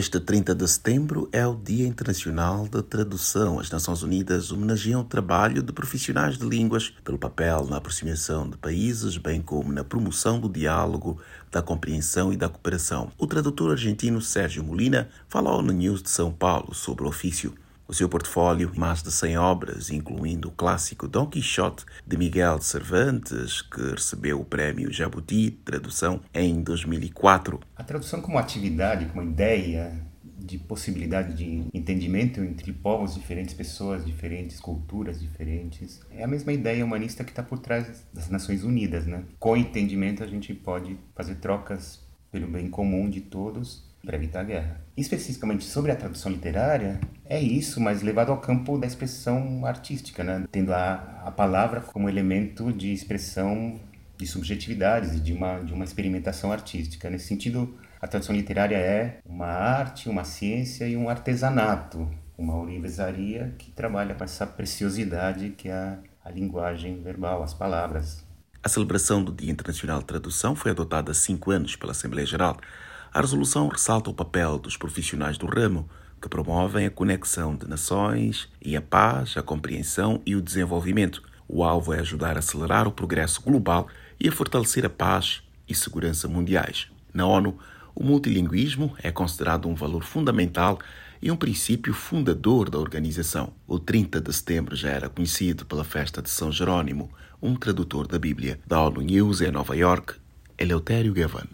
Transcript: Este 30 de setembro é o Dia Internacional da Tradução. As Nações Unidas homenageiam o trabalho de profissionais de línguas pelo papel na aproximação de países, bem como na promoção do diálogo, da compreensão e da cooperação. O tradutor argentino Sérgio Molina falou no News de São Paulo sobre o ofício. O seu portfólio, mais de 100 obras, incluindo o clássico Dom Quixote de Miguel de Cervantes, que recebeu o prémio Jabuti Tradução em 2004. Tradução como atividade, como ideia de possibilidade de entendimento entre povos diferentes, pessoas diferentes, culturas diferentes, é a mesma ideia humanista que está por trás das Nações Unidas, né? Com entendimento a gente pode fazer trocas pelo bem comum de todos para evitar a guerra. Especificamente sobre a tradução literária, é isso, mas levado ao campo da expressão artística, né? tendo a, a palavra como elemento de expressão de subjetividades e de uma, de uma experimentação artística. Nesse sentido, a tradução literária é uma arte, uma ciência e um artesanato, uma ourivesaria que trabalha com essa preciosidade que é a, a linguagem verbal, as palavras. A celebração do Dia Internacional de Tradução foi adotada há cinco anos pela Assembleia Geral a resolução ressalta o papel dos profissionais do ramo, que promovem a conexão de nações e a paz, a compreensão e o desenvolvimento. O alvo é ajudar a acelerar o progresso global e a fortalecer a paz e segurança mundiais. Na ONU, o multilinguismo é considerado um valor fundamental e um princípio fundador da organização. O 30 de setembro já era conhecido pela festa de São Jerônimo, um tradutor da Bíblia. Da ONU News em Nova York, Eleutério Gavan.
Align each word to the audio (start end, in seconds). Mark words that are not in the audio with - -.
Este 0.00 0.20
30 0.20 0.54
de 0.54 0.68
setembro 0.68 1.28
é 1.32 1.44
o 1.44 1.56
Dia 1.56 1.84
Internacional 1.84 2.68
da 2.68 2.84
Tradução. 2.84 3.58
As 3.58 3.68
Nações 3.68 4.00
Unidas 4.00 4.52
homenageiam 4.52 5.00
o 5.00 5.04
trabalho 5.04 5.60
de 5.60 5.72
profissionais 5.72 6.38
de 6.38 6.46
línguas 6.46 6.90
pelo 7.02 7.18
papel 7.18 7.66
na 7.66 7.78
aproximação 7.78 8.48
de 8.48 8.56
países, 8.56 9.16
bem 9.16 9.42
como 9.42 9.72
na 9.72 9.82
promoção 9.82 10.38
do 10.38 10.48
diálogo, 10.48 11.20
da 11.50 11.60
compreensão 11.60 12.32
e 12.32 12.36
da 12.36 12.48
cooperação. 12.48 13.10
O 13.18 13.26
tradutor 13.26 13.72
argentino 13.72 14.22
Sérgio 14.22 14.62
Molina 14.62 15.08
falou 15.28 15.60
no 15.62 15.72
News 15.72 16.00
de 16.00 16.10
São 16.10 16.30
Paulo 16.30 16.72
sobre 16.76 17.02
o 17.02 17.08
ofício. 17.08 17.52
O 17.88 17.94
seu 17.94 18.06
portfólio, 18.08 18.70
mais 18.76 19.02
de 19.02 19.10
100 19.10 19.38
obras, 19.38 19.90
incluindo 19.90 20.48
o 20.48 20.52
clássico 20.52 21.08
Dom 21.08 21.26
Quixote 21.26 21.86
de 22.06 22.16
Miguel 22.18 22.58
de 22.58 22.66
Cervantes, 22.66 23.62
que 23.62 23.80
recebeu 23.80 24.38
o 24.38 24.44
prémio 24.44 24.92
Jabuti 24.92 25.50
Tradução 25.64 26.20
em 26.32 26.62
2004. 26.62 27.58
Tradução 27.88 28.20
como 28.20 28.36
atividade, 28.36 29.06
como 29.06 29.22
ideia 29.22 29.90
de 30.22 30.58
possibilidade 30.58 31.32
de 31.32 31.66
entendimento 31.72 32.38
entre 32.38 32.70
povos 32.70 33.14
diferentes, 33.14 33.54
pessoas 33.54 34.04
diferentes, 34.04 34.60
culturas 34.60 35.18
diferentes, 35.18 35.98
é 36.10 36.22
a 36.22 36.26
mesma 36.26 36.52
ideia 36.52 36.84
humanista 36.84 37.24
que 37.24 37.30
está 37.30 37.42
por 37.42 37.58
trás 37.58 38.06
das 38.12 38.28
Nações 38.28 38.62
Unidas, 38.62 39.06
né? 39.06 39.24
Com 39.38 39.56
entendimento 39.56 40.22
a 40.22 40.26
gente 40.26 40.52
pode 40.52 40.98
fazer 41.14 41.36
trocas 41.36 42.06
pelo 42.30 42.46
bem 42.46 42.68
comum 42.68 43.08
de 43.08 43.22
todos 43.22 43.88
para 44.04 44.18
evitar 44.18 44.40
a 44.40 44.44
guerra. 44.44 44.80
Especificamente 44.94 45.64
sobre 45.64 45.90
a 45.90 45.96
tradução 45.96 46.30
literária, 46.30 47.00
é 47.24 47.40
isso, 47.40 47.80
mas 47.80 48.02
levado 48.02 48.30
ao 48.30 48.38
campo 48.38 48.76
da 48.76 48.86
expressão 48.86 49.64
artística, 49.64 50.22
né? 50.22 50.44
tendo 50.52 50.74
a, 50.74 51.22
a 51.24 51.30
palavra 51.30 51.80
como 51.80 52.06
elemento 52.06 52.70
de 52.70 52.92
expressão 52.92 53.80
de 54.18 54.26
subjetividades 54.26 55.14
e 55.14 55.20
de 55.20 55.32
uma, 55.32 55.60
de 55.60 55.72
uma 55.72 55.84
experimentação 55.84 56.52
artística. 56.52 57.08
Nesse 57.08 57.26
sentido, 57.26 57.78
a 58.00 58.06
tradução 58.06 58.34
literária 58.34 58.76
é 58.76 59.20
uma 59.24 59.46
arte, 59.46 60.08
uma 60.08 60.24
ciência 60.24 60.86
e 60.86 60.96
um 60.96 61.08
artesanato, 61.08 62.10
uma 62.36 62.54
ourivesaria 62.56 63.54
que 63.56 63.70
trabalha 63.70 64.14
com 64.14 64.24
essa 64.24 64.46
preciosidade 64.46 65.50
que 65.50 65.68
é 65.68 65.72
a, 65.72 65.98
a 66.24 66.30
linguagem 66.30 67.00
verbal, 67.00 67.42
as 67.42 67.54
palavras. 67.54 68.22
A 68.62 68.68
celebração 68.68 69.22
do 69.24 69.32
Dia 69.32 69.50
Internacional 69.50 70.00
de 70.00 70.04
Tradução 70.04 70.54
foi 70.54 70.72
adotada 70.72 71.12
há 71.12 71.14
cinco 71.14 71.50
anos 71.50 71.76
pela 71.76 71.92
Assembleia 71.92 72.26
Geral 72.26 72.58
a 73.12 73.20
resolução 73.20 73.68
ressalta 73.68 74.10
o 74.10 74.14
papel 74.14 74.58
dos 74.58 74.76
profissionais 74.76 75.38
do 75.38 75.46
ramo, 75.46 75.88
que 76.20 76.28
promovem 76.28 76.86
a 76.86 76.90
conexão 76.90 77.56
de 77.56 77.66
nações 77.66 78.48
e 78.60 78.76
a 78.76 78.82
paz, 78.82 79.36
a 79.36 79.42
compreensão 79.42 80.20
e 80.26 80.36
o 80.36 80.42
desenvolvimento. 80.42 81.22
O 81.48 81.64
alvo 81.64 81.94
é 81.94 82.00
ajudar 82.00 82.36
a 82.36 82.40
acelerar 82.40 82.86
o 82.86 82.92
progresso 82.92 83.40
global 83.40 83.88
e 84.20 84.28
a 84.28 84.32
fortalecer 84.32 84.84
a 84.84 84.90
paz 84.90 85.42
e 85.66 85.74
segurança 85.74 86.28
mundiais. 86.28 86.88
Na 87.12 87.26
ONU, 87.26 87.58
o 87.94 88.04
multilinguismo 88.04 88.94
é 89.02 89.10
considerado 89.10 89.66
um 89.68 89.74
valor 89.74 90.04
fundamental 90.04 90.78
e 91.20 91.32
um 91.32 91.36
princípio 91.36 91.92
fundador 91.92 92.70
da 92.70 92.78
organização. 92.78 93.52
O 93.66 93.78
30 93.78 94.20
de 94.20 94.32
setembro 94.32 94.76
já 94.76 94.90
era 94.90 95.08
conhecido 95.08 95.64
pela 95.66 95.82
festa 95.84 96.22
de 96.22 96.30
São 96.30 96.52
Jerônimo, 96.52 97.10
um 97.42 97.56
tradutor 97.56 98.06
da 98.06 98.18
Bíblia. 98.18 98.60
Da 98.66 98.80
ONU 98.82 99.00
News 99.00 99.40
em 99.40 99.50
Nova 99.50 99.76
York, 99.76 100.14
Eleutério 100.56 101.12
Gavan. 101.12 101.48